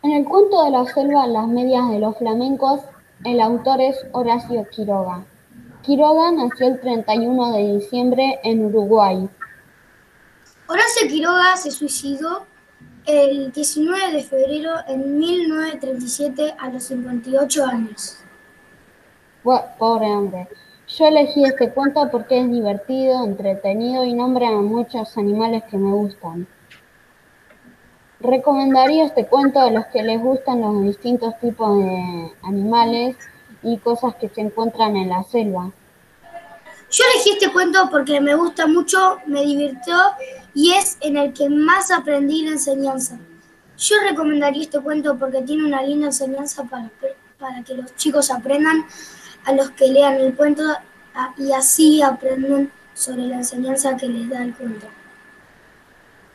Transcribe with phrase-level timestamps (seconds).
[0.00, 2.82] En el cuento de la selva Las medias de los flamencos,
[3.24, 5.24] el autor es Horacio Quiroga.
[5.82, 9.28] Quiroga nació el 31 de diciembre en Uruguay.
[10.68, 12.46] Horacio Quiroga se suicidó
[13.06, 18.18] el 19 de febrero en 1937 a los 58 años.
[19.42, 20.46] pobre hombre.
[20.86, 25.90] Yo elegí este cuento porque es divertido, entretenido y nombra a muchos animales que me
[25.90, 26.46] gustan.
[28.20, 33.16] Recomendaría este cuento a los que les gustan los distintos tipos de animales
[33.62, 35.70] y cosas que se encuentran en la selva.
[36.90, 39.94] Yo elegí este cuento porque me gusta mucho, me divirtió
[40.52, 43.18] y es en el que más aprendí la enseñanza.
[43.76, 46.90] Yo recomendaría este cuento porque tiene una linda enseñanza para,
[47.38, 48.84] para que los chicos aprendan
[49.44, 50.64] a los que lean el cuento
[51.36, 54.88] y así aprenden sobre la enseñanza que les da el cuento.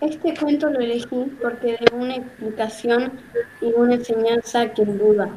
[0.00, 3.18] Este cuento lo elegí porque de una explicación
[3.60, 5.28] y una enseñanza que duda.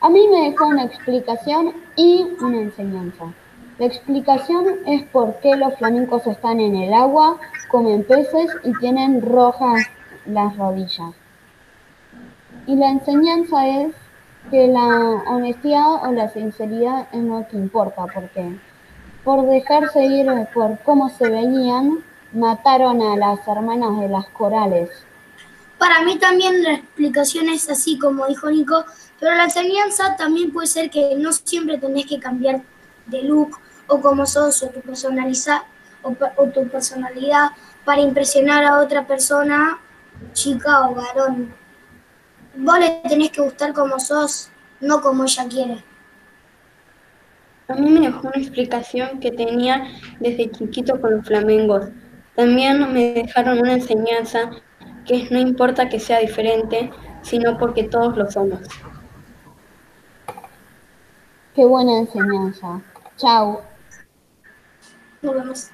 [0.00, 3.34] A mí me dejó una explicación y una enseñanza.
[3.78, 7.38] La explicación es por qué los flamencos están en el agua,
[7.70, 9.86] comen peces y tienen rojas
[10.24, 11.12] las rodillas.
[12.66, 13.94] Y la enseñanza es
[14.50, 18.58] que la honestidad o la sinceridad es lo que importa, porque
[19.24, 22.04] por dejarse ir por cómo se veían,
[22.34, 24.90] mataron a las hermanas de las corales.
[25.78, 28.84] Para mí también la explicación es así, como dijo Nico,
[29.20, 32.62] pero la enseñanza también puede ser que no siempre tenés que cambiar
[33.06, 34.80] de look o como sos o tu,
[36.36, 37.50] o, tu personalidad
[37.84, 39.78] para impresionar a otra persona,
[40.32, 41.54] chica o varón.
[42.56, 45.84] Vos le tenés que gustar como sos, no como ella quiere.
[47.68, 49.88] A mí me dejó una explicación que tenía
[50.20, 51.86] desde chiquito con los flamengos.
[52.36, 54.50] También me dejaron una enseñanza
[55.06, 56.90] que es no importa que sea diferente,
[57.22, 58.60] sino porque todos lo somos.
[61.54, 62.82] Qué buena enseñanza.
[63.16, 63.62] Chao.
[65.22, 65.70] Nos vemos.